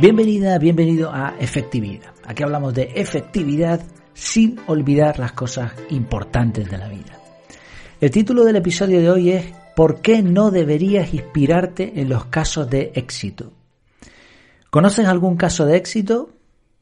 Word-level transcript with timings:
Bienvenida, 0.00 0.56
bienvenido 0.58 1.12
a 1.12 1.34
Efectividad. 1.40 2.14
Aquí 2.24 2.44
hablamos 2.44 2.72
de 2.72 2.92
efectividad 2.94 3.80
sin 4.14 4.60
olvidar 4.68 5.18
las 5.18 5.32
cosas 5.32 5.72
importantes 5.90 6.70
de 6.70 6.78
la 6.78 6.86
vida. 6.86 7.18
El 8.00 8.12
título 8.12 8.44
del 8.44 8.54
episodio 8.54 9.00
de 9.00 9.10
hoy 9.10 9.32
es 9.32 9.46
¿Por 9.74 10.00
qué 10.00 10.22
no 10.22 10.52
deberías 10.52 11.12
inspirarte 11.12 12.00
en 12.00 12.08
los 12.08 12.26
casos 12.26 12.70
de 12.70 12.92
éxito? 12.94 13.52
¿Conoces 14.70 15.08
algún 15.08 15.36
caso 15.36 15.66
de 15.66 15.76
éxito? 15.76 16.30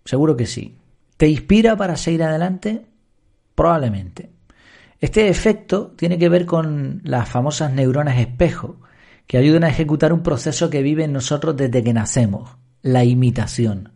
Seguro 0.05 0.37
que 0.37 0.45
sí. 0.45 0.77
¿Te 1.17 1.27
inspira 1.27 1.75
para 1.75 1.97
seguir 1.97 2.23
adelante? 2.23 2.85
Probablemente. 3.55 4.29
Este 5.01 5.29
efecto 5.29 5.95
tiene 5.97 6.19
que 6.19 6.29
ver 6.29 6.45
con 6.45 7.01
las 7.03 7.27
famosas 7.27 7.73
neuronas 7.73 8.19
espejo, 8.19 8.77
que 9.27 9.39
ayudan 9.39 9.65
a 9.65 9.71
ejecutar 9.71 10.13
un 10.13 10.23
proceso 10.23 10.69
que 10.69 10.83
vive 10.83 11.05
en 11.05 11.15
nosotros 11.15 11.57
desde 11.57 11.83
que 11.83 11.95
nacemos 11.95 12.59
la 12.87 13.05
imitación. 13.05 13.93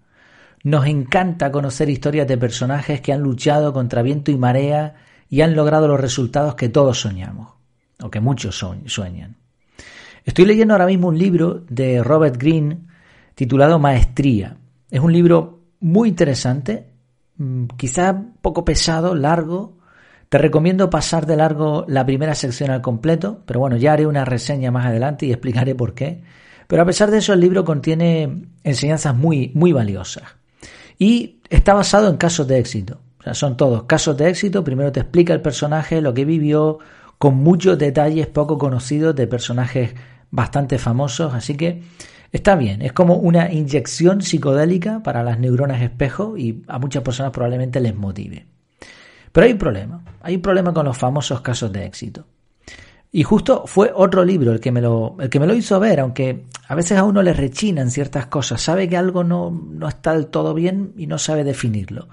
Nos 0.62 0.86
encanta 0.86 1.52
conocer 1.52 1.88
historias 1.88 2.26
de 2.26 2.36
personajes 2.36 3.00
que 3.00 3.12
han 3.12 3.20
luchado 3.20 3.72
contra 3.72 4.02
viento 4.02 4.30
y 4.30 4.36
marea 4.36 4.96
y 5.28 5.40
han 5.40 5.54
logrado 5.54 5.88
los 5.88 6.00
resultados 6.00 6.56
que 6.56 6.68
todos 6.68 7.00
soñamos, 7.00 7.52
o 8.02 8.10
que 8.10 8.20
muchos 8.20 8.62
sueñan. 8.86 9.36
Estoy 10.24 10.44
leyendo 10.44 10.74
ahora 10.74 10.86
mismo 10.86 11.08
un 11.08 11.18
libro 11.18 11.64
de 11.68 12.02
Robert 12.02 12.36
Greene 12.36 12.80
titulado 13.34 13.78
Maestría. 13.78 14.56
Es 14.90 15.00
un 15.00 15.12
libro 15.12 15.60
muy 15.78 16.08
interesante, 16.08 16.90
mm, 17.36 17.66
quizá 17.76 18.20
poco 18.42 18.64
pesado, 18.64 19.14
largo. 19.14 19.78
Te 20.28 20.36
recomiendo 20.36 20.90
pasar 20.90 21.26
de 21.26 21.36
largo 21.36 21.84
la 21.88 22.04
primera 22.04 22.34
sección 22.34 22.70
al 22.70 22.82
completo, 22.82 23.42
pero 23.46 23.60
bueno, 23.60 23.76
ya 23.76 23.92
haré 23.92 24.06
una 24.06 24.24
reseña 24.24 24.70
más 24.70 24.86
adelante 24.86 25.26
y 25.26 25.30
explicaré 25.30 25.74
por 25.74 25.94
qué. 25.94 26.22
Pero 26.70 26.82
a 26.82 26.86
pesar 26.86 27.10
de 27.10 27.18
eso, 27.18 27.32
el 27.32 27.40
libro 27.40 27.64
contiene 27.64 28.44
enseñanzas 28.62 29.16
muy, 29.16 29.50
muy 29.56 29.72
valiosas. 29.72 30.22
Y 31.00 31.40
está 31.48 31.74
basado 31.74 32.08
en 32.08 32.16
casos 32.16 32.46
de 32.46 32.60
éxito. 32.60 33.00
O 33.18 33.24
sea, 33.24 33.34
son 33.34 33.56
todos 33.56 33.82
casos 33.82 34.16
de 34.16 34.28
éxito. 34.28 34.62
Primero 34.62 34.92
te 34.92 35.00
explica 35.00 35.34
el 35.34 35.42
personaje, 35.42 36.00
lo 36.00 36.14
que 36.14 36.24
vivió, 36.24 36.78
con 37.18 37.34
muchos 37.34 37.76
detalles 37.76 38.28
poco 38.28 38.56
conocidos 38.56 39.16
de 39.16 39.26
personajes 39.26 39.94
bastante 40.30 40.78
famosos. 40.78 41.34
Así 41.34 41.56
que 41.56 41.82
está 42.30 42.54
bien. 42.54 42.82
Es 42.82 42.92
como 42.92 43.16
una 43.16 43.50
inyección 43.52 44.22
psicodélica 44.22 45.02
para 45.02 45.24
las 45.24 45.40
neuronas 45.40 45.82
espejo 45.82 46.36
y 46.36 46.62
a 46.68 46.78
muchas 46.78 47.02
personas 47.02 47.32
probablemente 47.32 47.80
les 47.80 47.96
motive. 47.96 48.46
Pero 49.32 49.44
hay 49.44 49.52
un 49.54 49.58
problema. 49.58 50.04
Hay 50.22 50.36
un 50.36 50.42
problema 50.42 50.72
con 50.72 50.86
los 50.86 50.96
famosos 50.96 51.40
casos 51.40 51.72
de 51.72 51.84
éxito. 51.84 52.26
Y 53.12 53.24
justo 53.24 53.64
fue 53.66 53.90
otro 53.94 54.24
libro 54.24 54.52
el 54.52 54.60
que 54.60 54.70
me 54.70 54.80
lo, 54.80 55.16
el 55.18 55.28
que 55.28 55.40
me 55.40 55.46
lo 55.46 55.54
hizo 55.54 55.80
ver, 55.80 55.98
aunque 56.00 56.44
a 56.68 56.74
veces 56.76 56.96
a 56.96 57.04
uno 57.04 57.22
le 57.22 57.32
rechinan 57.32 57.90
ciertas 57.90 58.26
cosas, 58.26 58.60
sabe 58.62 58.88
que 58.88 58.96
algo 58.96 59.24
no, 59.24 59.50
no 59.50 59.88
está 59.88 60.12
del 60.12 60.28
todo 60.28 60.54
bien 60.54 60.92
y 60.96 61.06
no 61.08 61.18
sabe 61.18 61.42
definirlo. 61.42 62.08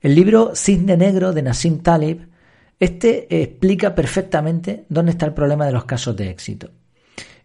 El 0.00 0.14
libro 0.14 0.52
Cisne 0.54 0.96
Negro 0.96 1.32
de 1.32 1.42
Nassim 1.42 1.80
Taleb, 1.80 2.28
este 2.80 3.42
explica 3.42 3.94
perfectamente 3.94 4.86
dónde 4.88 5.12
está 5.12 5.26
el 5.26 5.34
problema 5.34 5.66
de 5.66 5.72
los 5.72 5.84
casos 5.84 6.16
de 6.16 6.30
éxito. 6.30 6.70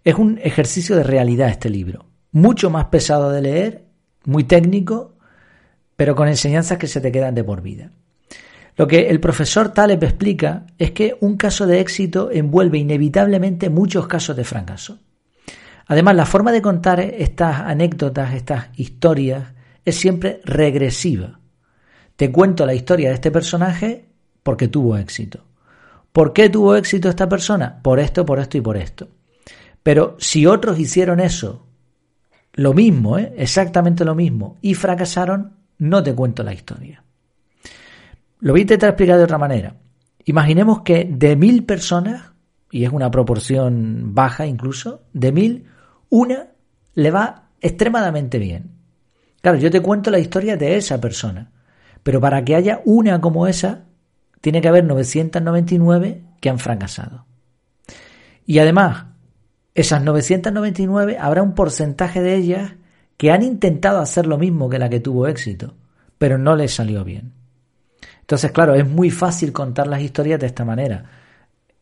Es 0.04 0.16
un 0.16 0.40
ejercicio 0.42 0.96
de 0.96 1.04
realidad 1.04 1.50
este 1.50 1.70
libro, 1.70 2.06
mucho 2.32 2.70
más 2.70 2.86
pesado 2.86 3.30
de 3.32 3.42
leer, 3.42 3.86
muy 4.24 4.46
técnico, 4.46 5.18
pero 5.98 6.16
con 6.16 6.30
enseñanzas 6.30 6.78
que 6.78 6.88
se 6.88 7.02
te 7.02 7.12
quedan 7.12 7.36
de 7.36 7.44
por 7.44 7.62
vida. 7.62 7.92
Lo 8.78 8.88
que 8.88 9.10
el 9.10 9.20
profesor 9.20 9.70
Taleb 9.70 10.04
explica 10.04 10.68
es 10.78 10.92
que 10.92 11.18
un 11.20 11.36
caso 11.36 11.66
de 11.66 11.80
éxito 11.80 12.30
envuelve 12.32 12.78
inevitablemente 12.78 13.72
muchos 13.72 14.08
casos 14.08 14.38
de 14.38 14.44
fracaso. 14.44 15.00
Además, 15.88 16.16
la 16.16 16.28
forma 16.28 16.52
de 16.52 16.62
contar 16.62 17.00
estas 17.00 17.62
anécdotas, 17.62 18.36
estas 18.36 18.68
historias, 18.76 19.54
es 19.84 19.96
siempre 19.96 20.42
regresiva. 20.46 21.40
Te 22.16 22.32
cuento 22.32 22.68
la 22.68 22.76
historia 22.76 23.10
de 23.10 23.16
este 23.16 23.32
personaje 23.32 24.06
porque 24.44 24.68
tuvo 24.68 24.96
éxito. 24.96 25.44
¿Por 26.12 26.32
qué 26.32 26.50
tuvo 26.50 26.76
éxito 26.76 27.10
esta 27.10 27.28
persona? 27.28 27.82
Por 27.82 28.00
esto, 28.00 28.26
por 28.26 28.40
esto 28.40 28.58
y 28.58 28.62
por 28.62 28.78
esto. 28.78 29.08
Pero 29.82 30.18
si 30.20 30.46
otros 30.46 30.78
hicieron 30.78 31.20
eso, 31.20 31.66
lo 32.54 32.74
mismo, 32.74 33.18
¿eh? 33.18 33.34
exactamente 33.38 34.06
lo 34.06 34.14
mismo, 34.14 34.58
y 34.62 34.76
fracasaron, 34.76 35.54
no 35.80 36.04
te 36.04 36.14
cuento 36.14 36.44
la 36.44 36.54
historia. 36.54 37.04
Lo 38.40 38.54
voy 38.54 38.62
a 38.62 38.64
intentar 38.64 38.90
explicar 38.90 39.18
de 39.18 39.24
otra 39.24 39.38
manera. 39.38 39.76
Imaginemos 40.26 40.82
que 40.82 41.06
de 41.10 41.36
mil 41.36 41.64
personas, 41.66 42.32
y 42.72 42.84
es 42.84 42.92
una 42.92 43.10
proporción 43.10 44.14
baja 44.14 44.46
incluso, 44.46 45.04
de 45.14 45.32
mil, 45.32 45.66
una 46.10 46.48
le 46.94 47.12
va 47.12 47.50
extremadamente 47.62 48.38
bien. 48.38 48.72
Claro, 49.42 49.58
yo 49.58 49.72
te 49.72 49.82
cuento 49.82 50.12
la 50.12 50.20
historia 50.20 50.58
de 50.58 50.78
esa 50.78 51.00
persona, 51.00 51.52
pero 52.04 52.20
para 52.20 52.44
que 52.44 52.56
haya 52.56 52.82
una 52.86 53.22
como 53.22 53.48
esa, 53.48 53.86
tiene 54.42 54.62
que 54.62 54.68
haber 54.68 54.84
999 54.84 56.24
que 56.40 56.50
han 56.50 56.60
fracasado. 56.60 57.26
Y 58.46 58.60
además, 58.60 59.06
esas 59.74 60.04
999 60.04 61.18
habrá 61.20 61.44
un 61.44 61.54
porcentaje 61.54 62.22
de 62.22 62.36
ellas 62.36 62.74
que 63.18 63.32
han 63.32 63.44
intentado 63.44 64.00
hacer 64.00 64.26
lo 64.26 64.38
mismo 64.38 64.70
que 64.70 64.80
la 64.80 64.90
que 64.90 65.00
tuvo 65.00 65.28
éxito, 65.28 65.76
pero 66.18 66.38
no 66.38 66.56
les 66.56 66.74
salió 66.74 67.04
bien. 67.04 67.37
Entonces, 68.28 68.52
claro, 68.52 68.76
es 68.76 68.86
muy 68.86 69.10
fácil 69.10 69.54
contar 69.54 69.88
las 69.88 70.02
historias 70.02 70.38
de 70.38 70.48
esta 70.48 70.66
manera. 70.66 71.06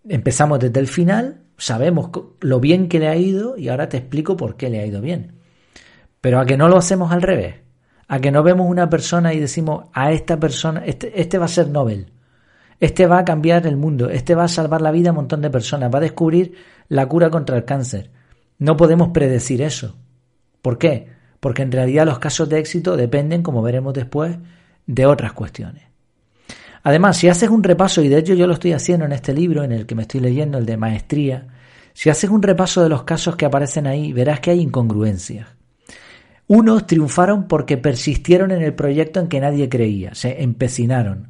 Empezamos 0.08 0.60
desde 0.60 0.80
el 0.80 0.88
final, 0.88 1.42
sabemos 1.58 2.12
lo 2.40 2.60
bien 2.60 2.88
que 2.88 3.00
le 3.00 3.08
ha 3.08 3.16
ido 3.16 3.58
y 3.58 3.70
ahora 3.70 3.90
te 3.90 3.98
explico 3.98 4.38
por 4.38 4.56
qué 4.56 4.70
le 4.70 4.80
ha 4.80 4.86
ido 4.86 5.02
bien. 5.02 5.40
Pero 6.22 6.40
a 6.40 6.46
que 6.46 6.56
no 6.56 6.70
lo 6.70 6.78
hacemos 6.78 7.12
al 7.12 7.24
revés, 7.24 7.56
a 8.08 8.20
que 8.20 8.30
no 8.30 8.44
vemos 8.44 8.70
una 8.70 8.92
persona 8.92 9.34
y 9.34 9.40
decimos 9.40 9.86
a 9.92 10.12
esta 10.12 10.40
persona, 10.40 10.84
este, 10.86 11.20
este 11.20 11.40
va 11.40 11.46
a 11.46 11.48
ser 11.48 11.70
Nobel, 11.70 12.12
este 12.80 13.08
va 13.08 13.18
a 13.18 13.26
cambiar 13.26 13.66
el 13.66 13.76
mundo, 13.76 14.12
este 14.12 14.36
va 14.36 14.44
a 14.44 14.48
salvar 14.48 14.84
la 14.84 14.92
vida 14.92 15.10
a 15.10 15.14
un 15.14 15.18
montón 15.18 15.42
de 15.42 15.50
personas, 15.50 15.92
va 15.92 15.98
a 15.98 16.02
descubrir 16.02 16.54
la 16.90 17.08
cura 17.08 17.32
contra 17.32 17.58
el 17.58 17.66
cáncer. 17.66 18.12
No 18.60 18.78
podemos 18.78 19.08
predecir 19.08 19.64
eso. 19.64 19.96
¿Por 20.62 20.78
qué? 20.78 21.08
Porque 21.40 21.64
en 21.64 21.72
realidad 21.72 22.06
los 22.06 22.20
casos 22.20 22.48
de 22.50 22.60
éxito 22.60 22.96
dependen, 22.96 23.42
como 23.42 23.64
veremos 23.64 23.96
después, 23.96 24.38
de 24.86 25.08
otras 25.08 25.34
cuestiones. 25.34 25.95
Además, 26.86 27.18
si 27.18 27.28
haces 27.30 27.50
un 27.50 27.64
repaso, 27.64 28.04
y 28.04 28.10
de 28.10 28.20
hecho 28.20 28.36
yo 28.36 28.46
lo 28.46 28.54
estoy 28.54 28.74
haciendo 28.74 29.08
en 29.08 29.12
este 29.12 29.34
libro, 29.34 29.64
en 29.64 29.72
el 29.72 29.88
que 29.88 29.96
me 29.96 30.04
estoy 30.04 30.22
leyendo, 30.22 30.60
el 30.60 30.68
de 30.68 30.78
maestría, 30.78 31.48
si 31.94 32.12
haces 32.12 32.30
un 32.30 32.44
repaso 32.44 32.84
de 32.84 32.90
los 32.90 33.02
casos 33.02 33.36
que 33.36 33.46
aparecen 33.46 33.88
ahí, 33.88 34.14
verás 34.14 34.40
que 34.40 34.52
hay 34.52 34.60
incongruencias. 34.60 35.48
Unos 36.46 36.86
triunfaron 36.86 37.48
porque 37.48 37.78
persistieron 37.78 38.52
en 38.52 38.62
el 38.62 38.76
proyecto 38.76 39.20
en 39.20 39.30
que 39.30 39.40
nadie 39.40 39.68
creía, 39.68 40.14
se 40.14 40.44
empecinaron, 40.44 41.30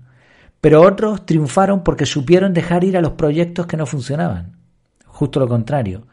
pero 0.59 0.81
otros 0.81 1.25
triunfaron 1.25 1.85
porque 1.85 2.05
supieron 2.05 2.53
dejar 2.53 2.83
ir 2.83 2.97
a 2.97 3.01
los 3.01 3.13
proyectos 3.13 3.65
que 3.65 3.77
no 3.77 3.85
funcionaban. 3.85 4.57
Justo 5.05 5.39
lo 5.39 5.47
contrario. 5.47 6.05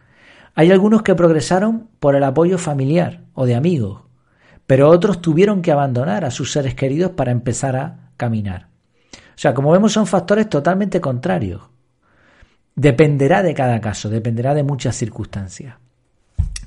Hay 0.55 0.71
algunos 0.71 1.03
que 1.03 1.17
progresaron 1.17 1.89
por 1.99 2.15
el 2.15 2.23
apoyo 2.23 2.59
familiar 2.59 3.23
o 3.35 3.45
de 3.45 3.57
amigos, 3.57 4.03
pero 4.69 4.89
otros 4.89 5.21
tuvieron 5.21 5.63
que 5.63 5.73
abandonar 5.73 6.25
a 6.25 6.31
sus 6.31 6.53
seres 6.53 6.77
queridos 6.77 7.11
para 7.11 7.33
empezar 7.33 7.75
a 7.75 8.11
caminar. 8.17 8.72
Sea, 9.43 9.55
como 9.55 9.73
vemos 9.73 9.93
son 9.93 10.07
factores 10.07 10.49
totalmente 10.49 11.01
contrarios. 11.01 11.63
Dependerá 12.77 13.43
de 13.43 13.55
cada 13.55 13.81
caso, 13.81 14.09
dependerá 14.09 14.55
de 14.55 14.63
muchas 14.63 14.95
circunstancias. 14.95 15.75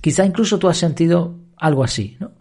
Quizá 0.01 0.25
incluso 0.25 0.59
tú 0.59 0.67
has 0.67 0.75
sentido 0.75 1.35
algo 1.55 1.85
así, 1.85 2.17
¿no? 2.19 2.33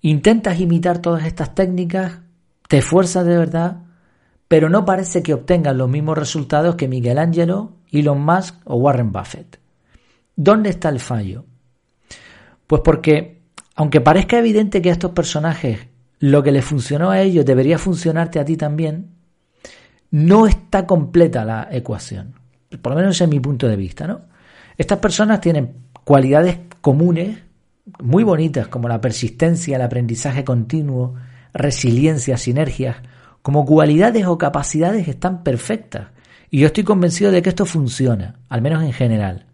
Intentas 0.00 0.58
imitar 0.58 0.98
todas 0.98 1.24
estas 1.24 1.54
técnicas, 1.54 2.18
te 2.66 2.78
esfuerzas 2.78 3.24
de 3.24 3.38
verdad, 3.38 3.82
pero 4.48 4.68
no 4.68 4.84
parece 4.84 5.22
que 5.22 5.34
obtengas 5.34 5.76
los 5.76 5.88
mismos 5.88 6.18
resultados 6.18 6.74
que 6.74 6.88
Miguel 6.88 7.18
Ángelo, 7.18 7.74
Elon 7.92 8.24
Musk 8.24 8.56
o 8.64 8.74
Warren 8.74 9.12
Buffett. 9.12 9.60
¿Dónde 10.34 10.70
está 10.70 10.88
el 10.88 10.98
fallo? 10.98 11.44
Pues 12.66 12.82
porque, 12.84 13.42
aunque 13.76 14.00
parezca 14.00 14.36
evidente 14.36 14.82
que 14.82 14.90
a 14.90 14.94
estos 14.94 15.12
personajes 15.12 15.86
lo 16.18 16.42
que 16.42 16.50
les 16.50 16.64
funcionó 16.64 17.12
a 17.12 17.20
ellos 17.20 17.46
debería 17.46 17.78
funcionarte 17.78 18.40
a 18.40 18.44
ti 18.44 18.56
también, 18.56 19.19
no 20.10 20.46
está 20.46 20.86
completa 20.86 21.44
la 21.44 21.68
ecuación. 21.70 22.34
Por 22.82 22.92
lo 22.92 22.98
menos 22.98 23.20
en 23.20 23.30
mi 23.30 23.40
punto 23.40 23.68
de 23.68 23.76
vista, 23.76 24.06
¿no? 24.06 24.22
Estas 24.76 24.98
personas 24.98 25.40
tienen 25.40 25.74
cualidades 26.04 26.58
comunes 26.80 27.38
muy 27.98 28.24
bonitas 28.24 28.68
como 28.68 28.88
la 28.88 29.00
persistencia, 29.00 29.76
el 29.76 29.82
aprendizaje 29.82 30.44
continuo, 30.44 31.14
resiliencia, 31.52 32.36
sinergias, 32.36 32.96
como 33.42 33.64
cualidades 33.64 34.26
o 34.26 34.38
capacidades 34.38 35.08
están 35.08 35.42
perfectas. 35.42 36.08
Y 36.50 36.60
yo 36.60 36.66
estoy 36.66 36.84
convencido 36.84 37.30
de 37.30 37.42
que 37.42 37.50
esto 37.50 37.66
funciona, 37.66 38.36
al 38.48 38.62
menos 38.62 38.82
en 38.82 38.92
general. 38.92 39.46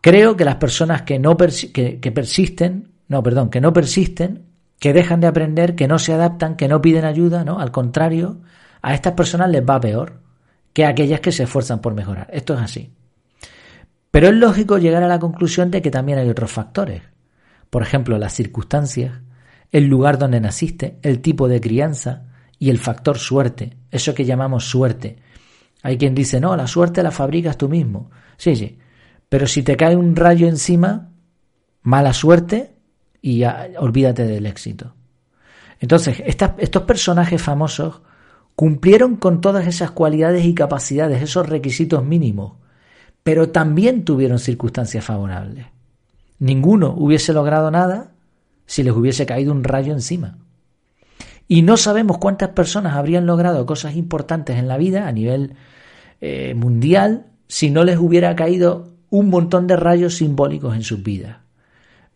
Creo 0.00 0.36
que 0.36 0.44
las 0.44 0.56
personas 0.56 1.02
que 1.02 1.18
no 1.18 1.36
que 1.36 2.12
persisten, 2.14 2.92
no, 3.08 3.22
perdón, 3.22 3.50
que 3.50 3.60
no 3.60 3.72
persisten, 3.72 4.44
que 4.78 4.92
dejan 4.92 5.20
de 5.20 5.26
aprender, 5.26 5.74
que 5.74 5.88
no 5.88 5.98
se 5.98 6.12
adaptan, 6.12 6.56
que 6.56 6.68
no 6.68 6.80
piden 6.80 7.04
ayuda, 7.04 7.44
¿no? 7.44 7.58
Al 7.58 7.70
contrario, 7.70 8.38
a 8.86 8.94
estas 8.94 9.14
personas 9.14 9.50
les 9.50 9.68
va 9.68 9.80
peor 9.80 10.20
que 10.72 10.84
a 10.84 10.90
aquellas 10.90 11.18
que 11.18 11.32
se 11.32 11.42
esfuerzan 11.42 11.80
por 11.80 11.92
mejorar. 11.92 12.28
Esto 12.30 12.54
es 12.54 12.60
así. 12.60 12.92
Pero 14.12 14.28
es 14.28 14.34
lógico 14.34 14.78
llegar 14.78 15.02
a 15.02 15.08
la 15.08 15.18
conclusión 15.18 15.72
de 15.72 15.82
que 15.82 15.90
también 15.90 16.20
hay 16.20 16.28
otros 16.28 16.52
factores. 16.52 17.02
Por 17.68 17.82
ejemplo, 17.82 18.16
las 18.16 18.34
circunstancias, 18.34 19.22
el 19.72 19.88
lugar 19.88 20.18
donde 20.18 20.40
naciste, 20.40 21.00
el 21.02 21.20
tipo 21.20 21.48
de 21.48 21.60
crianza 21.60 22.26
y 22.60 22.70
el 22.70 22.78
factor 22.78 23.18
suerte, 23.18 23.76
eso 23.90 24.14
que 24.14 24.24
llamamos 24.24 24.66
suerte. 24.66 25.16
Hay 25.82 25.98
quien 25.98 26.14
dice, 26.14 26.38
no, 26.38 26.56
la 26.56 26.68
suerte 26.68 27.02
la 27.02 27.10
fabricas 27.10 27.58
tú 27.58 27.68
mismo. 27.68 28.12
Sí, 28.36 28.54
sí, 28.54 28.78
pero 29.28 29.48
si 29.48 29.64
te 29.64 29.76
cae 29.76 29.96
un 29.96 30.14
rayo 30.14 30.46
encima, 30.46 31.10
mala 31.82 32.12
suerte 32.12 32.76
y 33.20 33.42
olvídate 33.42 34.28
del 34.28 34.46
éxito. 34.46 34.94
Entonces, 35.80 36.22
estos 36.24 36.82
personajes 36.82 37.42
famosos 37.42 38.02
cumplieron 38.56 39.16
con 39.16 39.42
todas 39.42 39.66
esas 39.66 39.90
cualidades 39.90 40.44
y 40.46 40.54
capacidades, 40.54 41.22
esos 41.22 41.48
requisitos 41.48 42.02
mínimos, 42.04 42.54
pero 43.22 43.50
también 43.50 44.04
tuvieron 44.04 44.38
circunstancias 44.38 45.04
favorables. 45.04 45.66
Ninguno 46.38 46.94
hubiese 46.96 47.32
logrado 47.32 47.70
nada 47.70 48.12
si 48.64 48.82
les 48.82 48.94
hubiese 48.94 49.26
caído 49.26 49.52
un 49.52 49.62
rayo 49.62 49.92
encima. 49.92 50.38
Y 51.48 51.62
no 51.62 51.76
sabemos 51.76 52.18
cuántas 52.18 52.50
personas 52.50 52.96
habrían 52.96 53.26
logrado 53.26 53.66
cosas 53.66 53.94
importantes 53.94 54.56
en 54.56 54.68
la 54.68 54.78
vida 54.78 55.06
a 55.06 55.12
nivel 55.12 55.54
eh, 56.20 56.54
mundial 56.54 57.26
si 57.46 57.70
no 57.70 57.84
les 57.84 57.98
hubiera 57.98 58.34
caído 58.34 58.88
un 59.10 59.28
montón 59.28 59.66
de 59.66 59.76
rayos 59.76 60.16
simbólicos 60.16 60.74
en 60.74 60.82
sus 60.82 61.02
vidas. 61.02 61.36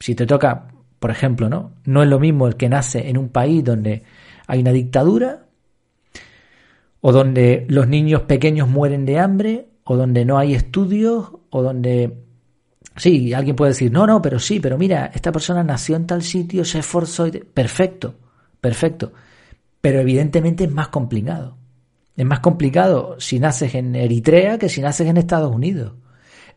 Si 0.00 0.14
te 0.14 0.26
toca, 0.26 0.68
por 0.98 1.10
ejemplo, 1.10 1.48
¿no? 1.48 1.72
No 1.84 2.02
es 2.02 2.08
lo 2.08 2.18
mismo 2.18 2.48
el 2.48 2.56
que 2.56 2.68
nace 2.68 3.08
en 3.08 3.18
un 3.18 3.28
país 3.28 3.62
donde 3.62 4.02
hay 4.46 4.60
una 4.60 4.72
dictadura, 4.72 5.44
o 7.00 7.12
donde 7.12 7.66
los 7.68 7.88
niños 7.88 8.22
pequeños 8.22 8.68
mueren 8.68 9.06
de 9.06 9.18
hambre, 9.18 9.68
o 9.84 9.96
donde 9.96 10.24
no 10.24 10.38
hay 10.38 10.54
estudios, 10.54 11.32
o 11.50 11.62
donde 11.62 12.16
Sí, 12.96 13.32
alguien 13.32 13.56
puede 13.56 13.70
decir, 13.70 13.90
no, 13.90 14.06
no, 14.06 14.20
pero 14.20 14.38
sí, 14.38 14.60
pero 14.60 14.76
mira, 14.76 15.10
esta 15.14 15.32
persona 15.32 15.62
nació 15.62 15.96
en 15.96 16.06
tal 16.06 16.22
sitio, 16.22 16.64
se 16.64 16.80
esforzó. 16.80 17.26
Y... 17.26 17.30
Perfecto, 17.30 18.14
perfecto. 18.60 19.12
Pero 19.80 20.00
evidentemente 20.00 20.64
es 20.64 20.70
más 20.70 20.88
complicado. 20.88 21.56
Es 22.16 22.26
más 22.26 22.40
complicado 22.40 23.16
si 23.18 23.38
naces 23.38 23.74
en 23.74 23.94
Eritrea 23.96 24.58
que 24.58 24.68
si 24.68 24.82
naces 24.82 25.06
en 25.06 25.16
Estados 25.16 25.54
Unidos. 25.54 25.94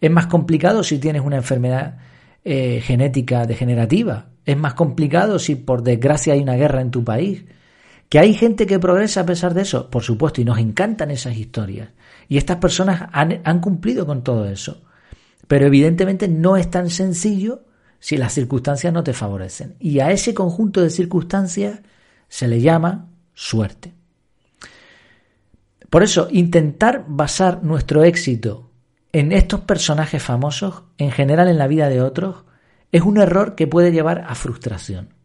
Es 0.02 0.12
más 0.12 0.26
complicado 0.28 0.84
si 0.84 1.00
tienes 1.00 1.22
una 1.22 1.38
enfermedad 1.38 2.00
eh, 2.44 2.82
genética 2.84 3.46
degenerativa. 3.46 4.28
Es 4.46 4.58
más 4.58 4.74
complicado 4.74 5.40
si 5.40 5.56
por 5.56 5.84
desgracia 5.84 6.34
hay 6.34 6.42
una 6.42 6.56
guerra 6.56 6.82
en 6.82 6.92
tu 6.92 7.06
país. 7.06 7.46
Que 8.14 8.20
hay 8.20 8.36
gente 8.36 8.68
que 8.68 8.78
progresa 8.78 9.22
a 9.22 9.26
pesar 9.26 9.56
de 9.56 9.64
eso, 9.64 9.90
por 9.90 10.04
supuesto, 10.04 10.40
y 10.40 10.46
nos 10.46 10.60
encantan 10.60 11.10
esas 11.10 11.36
historias. 11.36 11.90
Y 12.30 12.38
estas 12.38 12.58
personas 12.58 13.10
han, 13.12 13.42
han 13.44 13.60
cumplido 13.60 14.06
con 14.06 14.24
todo 14.24 14.46
eso. 14.46 14.84
Pero 15.48 15.66
evidentemente 15.66 16.28
no 16.28 16.56
es 16.56 16.70
tan 16.70 16.92
sencillo 16.92 17.64
si 18.00 18.18
las 18.18 18.32
circunstancias 18.32 18.94
no 18.94 19.04
te 19.04 19.14
favorecen. 19.14 19.78
Y 19.80 20.00
a 20.00 20.12
ese 20.12 20.36
conjunto 20.36 20.80
de 20.80 20.92
circunstancias 20.92 21.80
se 22.28 22.48
le 22.48 22.62
llama 22.62 23.08
suerte. 23.34 23.96
Por 25.90 26.04
eso, 26.04 26.28
intentar 26.30 27.06
basar 27.08 27.64
nuestro 27.64 28.04
éxito 28.04 28.70
en 29.12 29.32
estos 29.32 29.62
personajes 29.62 30.22
famosos, 30.22 30.84
en 31.00 31.10
general 31.10 31.48
en 31.48 31.58
la 31.58 31.66
vida 31.66 31.90
de 31.90 32.02
otros, 32.02 32.44
es 32.92 33.02
un 33.02 33.18
error 33.18 33.56
que 33.56 33.66
puede 33.66 33.92
llevar 33.92 34.24
a 34.28 34.36
frustración. 34.36 35.16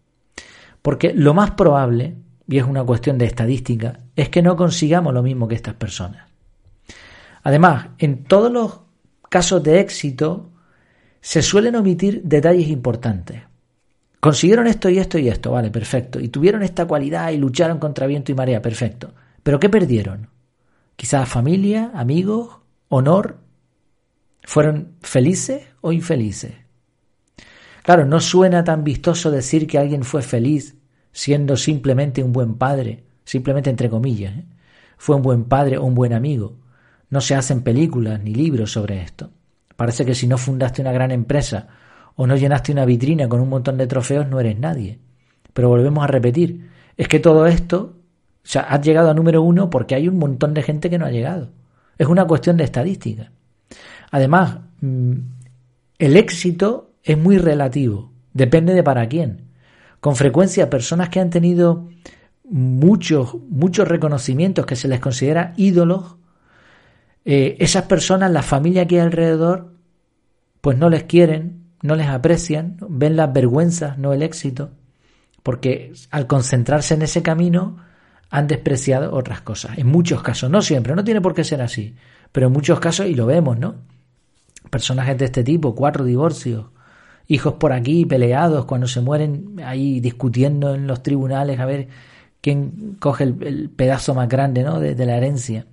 Porque 0.81 1.13
lo 1.13 1.35
más 1.35 1.51
probable, 1.51 2.17
y 2.49 2.59
es 2.59 2.65
una 2.65 2.83
cuestión 2.83 3.19
de 3.19 3.27
estadística, 3.27 4.01
es 4.17 4.31
que 4.31 4.43
no 4.43 4.57
consigamos 4.57 5.13
lo 5.13 5.23
mismo 5.23 5.47
que 5.47 5.55
estas 5.55 5.75
personas. 5.75 6.27
Además, 7.43 7.89
en 7.99 8.25
todos 8.25 8.51
los 8.51 8.81
casos 9.29 9.63
de 9.63 9.81
éxito 9.81 10.51
se 11.21 11.43
suelen 11.43 11.77
omitir 11.77 12.23
detalles 12.25 12.69
importantes. 12.69 13.43
Consiguieron 14.19 14.67
esto 14.67 14.89
y 14.89 14.99
esto 14.99 15.19
y 15.19 15.29
esto, 15.29 15.53
vale, 15.53 15.71
perfecto. 15.71 16.19
Y 16.19 16.29
tuvieron 16.29 16.63
esta 16.63 16.87
cualidad 16.87 17.31
y 17.31 17.37
lucharon 17.37 17.79
contra 17.79 18.07
viento 18.07 18.33
y 18.33 18.35
marea, 18.35 18.63
perfecto. 18.63 19.13
Pero 19.43 19.61
¿qué 19.61 19.69
perdieron? 19.69 20.29
Quizás 20.97 21.29
familia, 21.29 21.93
amigos, 21.95 22.57
honor. 22.89 23.39
¿Fueron 24.43 24.95
felices 25.03 25.65
o 25.83 25.93
infelices? 25.93 26.55
Claro, 27.83 28.07
no 28.07 28.21
suena 28.21 28.65
tan 28.65 28.85
vistoso 28.85 29.31
decir 29.31 29.67
que 29.67 29.79
alguien 29.79 30.03
fue 30.03 30.23
feliz 30.23 30.78
siendo 31.13 31.57
simplemente 31.57 32.23
un 32.23 32.33
buen 32.33 32.55
padre, 32.55 33.05
simplemente 33.25 33.71
entre 33.71 33.91
comillas. 33.91 34.37
¿eh? 34.37 34.45
Fue 34.97 35.17
un 35.17 35.23
buen 35.23 35.45
padre 35.45 35.79
o 35.79 35.85
un 35.85 35.95
buen 35.95 36.13
amigo. 36.13 36.57
No 37.11 37.21
se 37.21 37.35
hacen 37.35 37.63
películas 37.63 38.21
ni 38.23 38.35
libros 38.35 38.73
sobre 38.73 39.03
esto. 39.03 39.31
Parece 39.77 40.05
que 40.05 40.15
si 40.15 40.27
no 40.27 40.39
fundaste 40.39 40.83
una 40.83 40.93
gran 40.93 41.11
empresa 41.11 41.69
o 42.17 42.27
no 42.27 42.37
llenaste 42.37 42.73
una 42.73 42.85
vitrina 42.85 43.29
con 43.29 43.41
un 43.41 43.49
montón 43.49 43.77
de 43.79 43.87
trofeos 43.87 44.29
no 44.29 44.41
eres 44.41 44.59
nadie. 44.59 44.99
Pero 45.53 45.69
volvemos 45.69 46.03
a 46.03 46.09
repetir, 46.09 46.69
es 46.97 47.07
que 47.07 47.21
todo 47.21 47.47
esto, 47.47 47.79
o 47.79 48.41
sea, 48.43 48.63
has 48.63 48.85
llegado 48.85 49.11
a 49.11 49.15
número 49.15 49.41
uno 49.41 49.71
porque 49.71 49.95
hay 49.95 50.09
un 50.09 50.19
montón 50.19 50.53
de 50.53 50.63
gente 50.63 50.91
que 50.91 50.99
no 50.99 51.07
ha 51.07 51.11
llegado. 51.11 51.51
Es 51.97 52.09
una 52.09 52.27
cuestión 52.27 52.57
de 52.57 52.65
estadística. 52.65 53.31
Además, 54.11 54.59
mm, 54.81 55.13
el 55.99 56.17
éxito 56.17 56.93
es 57.03 57.17
muy 57.17 57.39
relativo, 57.39 58.13
depende 58.33 58.75
de 58.75 58.83
para 58.83 59.09
quién. 59.09 59.48
Con 60.01 60.17
frecuencia, 60.17 60.71
personas 60.71 61.09
que 61.09 61.21
han 61.21 61.31
tenido 61.31 61.89
muchos, 62.45 63.35
muchos 63.49 63.89
reconocimientos 63.89 64.67
que 64.67 64.77
se 64.77 64.89
les 64.89 65.01
considera 65.01 65.55
ídolos, 65.57 66.17
eh, 67.25 67.57
esas 67.61 67.85
personas, 67.85 68.31
la 68.31 68.43
familia 68.43 68.87
que 68.87 68.97
hay 68.97 69.07
alrededor, 69.07 69.75
pues 70.61 70.79
no 70.79 70.89
les 70.89 71.05
quieren, 71.05 71.65
no 71.83 71.95
les 71.95 72.09
aprecian, 72.09 72.77
ven 72.89 73.17
las 73.17 73.33
vergüenzas, 73.33 73.99
no 73.99 74.13
el 74.13 74.23
éxito, 74.23 74.71
porque 75.43 75.93
al 76.11 76.27
concentrarse 76.27 76.95
en 76.95 77.03
ese 77.03 77.23
camino 77.23 77.79
han 78.31 78.47
despreciado 78.47 79.15
otras 79.15 79.41
cosas. 79.41 79.79
En 79.79 79.87
muchos 79.87 80.23
casos, 80.23 80.51
no 80.51 80.63
siempre, 80.63 80.95
no 80.95 81.05
tiene 81.05 81.21
por 81.21 81.35
qué 81.35 81.45
ser 81.45 81.63
así, 81.63 81.95
pero 82.33 82.49
en 82.49 82.53
muchos 82.53 82.81
casos, 82.81 83.07
y 83.07 83.15
lo 83.15 83.27
vemos, 83.27 83.59
¿no? 83.59 83.77
Personajes 84.71 85.17
de 85.19 85.27
este 85.27 85.45
tipo, 85.45 85.75
cuatro 85.75 86.05
divorcios, 86.05 86.67
hijos 87.29 87.55
por 87.55 87.73
aquí 87.73 88.05
peleados 88.05 88.65
cuando 88.65 88.89
se 88.89 89.01
mueren 89.01 89.61
ahí 89.65 90.01
discutiendo 90.01 90.75
en 90.75 90.87
los 90.87 91.03
tribunales 91.03 91.61
a 91.61 91.67
ver 91.67 91.89
quién 92.41 92.97
coge 92.99 93.25
el, 93.25 93.71
pedazo 93.71 94.15
más 94.15 94.29
grande 94.29 94.63
¿no? 94.65 94.81
de 94.81 95.07
la 95.07 95.17
herencia. 95.17 95.67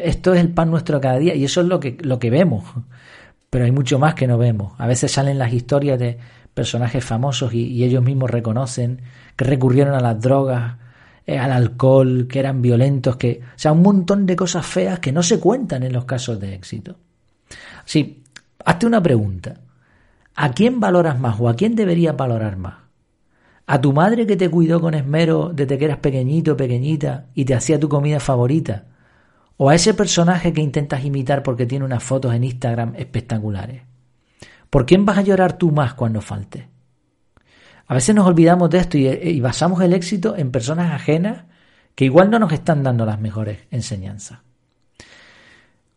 Esto 0.00 0.32
es 0.32 0.40
el 0.40 0.48
pan 0.48 0.70
nuestro 0.70 1.00
cada 1.00 1.18
día 1.18 1.34
y 1.34 1.44
eso 1.44 1.60
es 1.60 1.66
lo 1.66 1.78
que, 1.78 1.98
lo 2.00 2.18
que 2.18 2.30
vemos. 2.30 2.64
Pero 3.50 3.64
hay 3.64 3.72
mucho 3.72 3.98
más 3.98 4.14
que 4.14 4.26
no 4.26 4.38
vemos. 4.38 4.72
A 4.78 4.86
veces 4.86 5.12
salen 5.12 5.38
las 5.38 5.52
historias 5.52 5.98
de 5.98 6.18
personajes 6.54 7.04
famosos 7.04 7.52
y, 7.52 7.84
ellos 7.84 8.02
mismos 8.02 8.30
reconocen 8.30 9.02
que 9.36 9.44
recurrieron 9.44 9.94
a 9.94 10.00
las 10.00 10.20
drogas, 10.20 10.76
eh, 11.26 11.38
al 11.38 11.52
alcohol, 11.52 12.26
que 12.28 12.38
eran 12.38 12.62
violentos, 12.62 13.16
que, 13.16 13.40
o 13.42 13.58
sea, 13.58 13.72
un 13.72 13.82
montón 13.82 14.26
de 14.26 14.36
cosas 14.36 14.64
feas 14.64 14.98
que 14.98 15.12
no 15.12 15.22
se 15.22 15.38
cuentan 15.38 15.82
en 15.82 15.92
los 15.92 16.04
casos 16.04 16.40
de 16.40 16.54
éxito. 16.54 16.96
Sí, 17.84 18.22
hazte 18.64 18.86
una 18.86 19.02
pregunta. 19.02 19.60
¿A 20.34 20.52
quién 20.52 20.80
valoras 20.80 21.18
más 21.18 21.38
o 21.38 21.48
a 21.48 21.54
quién 21.54 21.74
deberías 21.74 22.16
valorar 22.16 22.56
más? 22.56 22.74
¿A 23.66 23.80
tu 23.80 23.92
madre 23.92 24.26
que 24.26 24.36
te 24.36 24.48
cuidó 24.48 24.80
con 24.80 24.94
esmero 24.94 25.50
desde 25.54 25.78
que 25.78 25.84
eras 25.84 25.98
pequeñito, 25.98 26.56
pequeñita 26.56 27.26
y 27.34 27.44
te 27.44 27.54
hacía 27.54 27.78
tu 27.78 27.88
comida 27.88 28.20
favorita? 28.20 28.86
o 29.56 29.70
a 29.70 29.76
ese 29.76 29.94
personaje 29.94 30.52
que 30.52 30.60
intentas 30.60 31.04
imitar 31.04 31.44
porque 31.44 31.66
tiene 31.66 31.84
unas 31.84 32.02
fotos 32.02 32.34
en 32.34 32.42
Instagram 32.42 32.94
espectaculares. 32.96 33.82
¿Por 34.68 34.86
quién 34.86 35.04
vas 35.04 35.18
a 35.18 35.22
llorar 35.22 35.56
tú 35.56 35.70
más 35.70 35.94
cuando 35.94 36.20
falte? 36.20 36.68
A 37.86 37.94
veces 37.94 38.12
nos 38.12 38.26
olvidamos 38.26 38.70
de 38.70 38.78
esto 38.78 38.98
y, 38.98 39.40
basamos 39.40 39.80
el 39.82 39.92
éxito 39.92 40.36
en 40.36 40.50
personas 40.50 40.92
ajenas 40.92 41.44
que 41.94 42.06
igual 42.06 42.28
no 42.28 42.40
nos 42.40 42.52
están 42.52 42.82
dando 42.82 43.06
las 43.06 43.20
mejores 43.20 43.58
enseñanzas. 43.70 44.40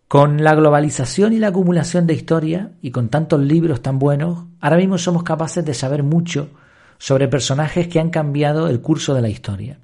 Con 0.07 0.43
la 0.43 0.53
globalización 0.53 1.33
y 1.33 1.39
la 1.39 1.47
acumulación 1.47 2.05
de 2.05 2.13
historia 2.13 2.73
y 2.81 2.91
con 2.91 3.09
tantos 3.09 3.41
libros 3.41 3.81
tan 3.81 3.97
buenos, 3.97 4.45
ahora 4.61 4.77
mismo 4.77 4.97
somos 4.99 5.23
capaces 5.23 5.65
de 5.65 5.73
saber 5.73 6.03
mucho 6.03 6.49
sobre 6.99 7.27
personajes 7.27 7.87
que 7.87 7.99
han 7.99 8.11
cambiado 8.11 8.67
el 8.69 8.81
curso 8.81 9.15
de 9.15 9.21
la 9.21 9.29
historia. 9.29 9.79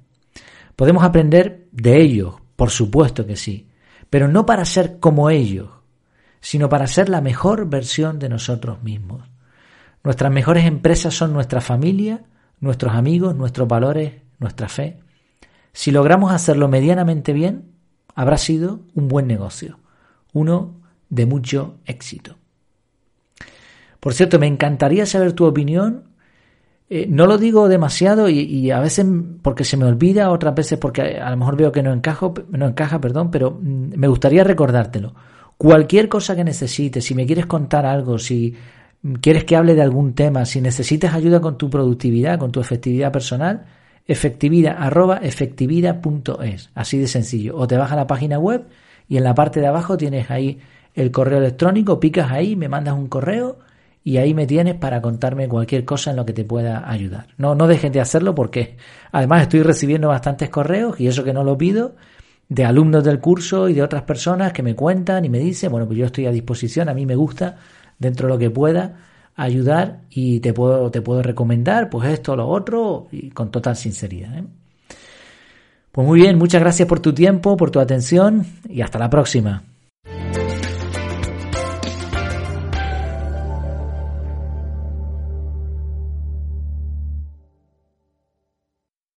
Podemos 0.76 1.02
aprender 1.02 1.66
de 1.72 2.00
ellos, 2.00 2.36
por 2.54 2.70
supuesto 2.70 3.26
que 3.26 3.36
sí, 3.36 3.68
pero 4.10 4.28
no 4.28 4.46
para 4.46 4.64
ser 4.64 5.00
como 5.00 5.28
ellos, 5.28 5.70
sino 6.40 6.68
para 6.68 6.86
ser 6.86 7.08
la 7.08 7.20
mejor 7.20 7.68
versión 7.68 8.18
de 8.18 8.28
nosotros 8.28 8.82
mismos. 8.82 9.28
Nuestras 10.04 10.32
mejores 10.32 10.66
empresas 10.66 11.14
son 11.14 11.32
nuestra 11.32 11.60
familia, 11.60 12.24
nuestros 12.60 12.94
amigos, 12.94 13.34
nuestros 13.34 13.66
valores, 13.66 14.22
nuestra 14.38 14.68
fe. 14.68 15.00
Si 15.72 15.90
logramos 15.90 16.32
hacerlo 16.32 16.68
medianamente 16.68 17.32
bien, 17.32 17.72
habrá 18.14 18.38
sido 18.38 18.80
un 18.94 19.08
buen 19.08 19.26
negocio, 19.26 19.78
uno 20.32 20.80
de 21.08 21.26
mucho 21.26 21.76
éxito. 21.84 22.36
Por 24.00 24.14
cierto, 24.14 24.38
me 24.38 24.46
encantaría 24.46 25.06
saber 25.06 25.32
tu 25.32 25.44
opinión 25.44 26.12
eh, 26.94 27.06
no 27.08 27.24
lo 27.24 27.38
digo 27.38 27.68
demasiado 27.68 28.28
y, 28.28 28.70
a 28.70 28.78
veces 28.78 29.06
porque 29.40 29.64
se 29.64 29.78
me 29.78 29.86
olvida, 29.86 30.30
otras 30.30 30.54
veces 30.54 30.78
porque 30.78 31.00
a, 31.00 31.30
lo 31.30 31.38
mejor 31.38 31.56
veo 31.56 31.72
que 31.72 31.82
no, 31.82 31.90
encajo, 31.90 32.34
no 32.50 32.66
encaja, 32.66 33.00
perdón, 33.00 33.30
pero 33.30 33.50
mm, 33.50 33.94
me 33.96 34.08
gustaría 34.08 34.44
recordártelo. 34.44 35.14
Cualquier 35.56 36.10
cosa 36.10 36.36
que 36.36 36.44
necesites, 36.44 37.02
si 37.02 37.14
me 37.14 37.24
quieres 37.24 37.46
contar 37.46 37.86
algo, 37.86 38.18
si 38.18 38.54
quieres 39.22 39.44
que 39.44 39.56
hable 39.56 39.74
de 39.74 39.80
algún 39.80 40.12
tema, 40.12 40.44
si 40.44 40.60
necesitas 40.60 41.14
ayuda 41.14 41.40
con 41.40 41.56
tu 41.56 41.70
productividad, 41.70 42.38
con 42.38 42.52
tu 42.52 42.60
efectividad 42.60 43.10
personal, 43.10 43.64
efectividad 44.06 44.76
así 46.74 46.98
de 46.98 47.08
sencillo. 47.08 47.56
O 47.56 47.66
te 47.66 47.78
vas 47.78 47.90
a 47.90 47.96
la 47.96 48.06
página 48.06 48.38
web 48.38 48.66
y 49.12 49.18
en 49.18 49.24
la 49.24 49.34
parte 49.34 49.60
de 49.60 49.66
abajo 49.66 49.98
tienes 49.98 50.30
ahí 50.30 50.58
el 50.94 51.10
correo 51.10 51.36
electrónico, 51.36 52.00
picas 52.00 52.32
ahí, 52.32 52.56
me 52.56 52.70
mandas 52.70 52.94
un 52.94 53.08
correo 53.08 53.58
y 54.02 54.16
ahí 54.16 54.32
me 54.32 54.46
tienes 54.46 54.76
para 54.76 55.02
contarme 55.02 55.48
cualquier 55.48 55.84
cosa 55.84 56.12
en 56.12 56.16
lo 56.16 56.24
que 56.24 56.32
te 56.32 56.46
pueda 56.46 56.90
ayudar. 56.90 57.26
No, 57.36 57.54
no 57.54 57.66
dejes 57.66 57.92
de 57.92 58.00
hacerlo 58.00 58.34
porque 58.34 58.78
además 59.10 59.42
estoy 59.42 59.64
recibiendo 59.64 60.08
bastantes 60.08 60.48
correos 60.48 60.98
y 60.98 61.08
eso 61.08 61.24
que 61.24 61.34
no 61.34 61.44
lo 61.44 61.58
pido 61.58 61.94
de 62.48 62.64
alumnos 62.64 63.04
del 63.04 63.20
curso 63.20 63.68
y 63.68 63.74
de 63.74 63.82
otras 63.82 64.04
personas 64.04 64.54
que 64.54 64.62
me 64.62 64.74
cuentan 64.74 65.26
y 65.26 65.28
me 65.28 65.40
dicen, 65.40 65.70
bueno, 65.70 65.86
pues 65.86 65.98
yo 65.98 66.06
estoy 66.06 66.24
a 66.24 66.30
disposición, 66.30 66.88
a 66.88 66.94
mí 66.94 67.04
me 67.04 67.14
gusta 67.14 67.56
dentro 67.98 68.28
de 68.28 68.32
lo 68.32 68.38
que 68.38 68.48
pueda 68.48 68.96
ayudar 69.36 70.04
y 70.08 70.40
te 70.40 70.54
puedo, 70.54 70.90
te 70.90 71.02
puedo 71.02 71.22
recomendar 71.22 71.90
pues 71.90 72.08
esto 72.08 72.34
lo 72.34 72.48
otro 72.48 73.08
y 73.12 73.28
con 73.28 73.50
total 73.50 73.76
sinceridad. 73.76 74.38
¿eh? 74.38 74.44
Pues 75.92 76.06
muy 76.06 76.20
bien, 76.20 76.38
muchas 76.38 76.62
gracias 76.62 76.88
por 76.88 77.00
tu 77.00 77.12
tiempo, 77.12 77.56
por 77.56 77.70
tu 77.70 77.78
atención 77.78 78.46
y 78.66 78.80
hasta 78.80 78.98
la 78.98 79.10
próxima. 79.10 79.62